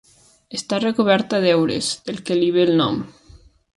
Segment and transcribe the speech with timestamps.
[0.59, 2.99] Està recoberta d'heures, del que li ve el nom.